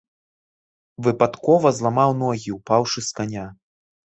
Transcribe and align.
Выпадкова 1.07 1.73
зламаў 1.81 2.15
ногі, 2.23 2.49
упаўшы 2.57 2.99
з 3.11 3.15
каня. 3.23 3.45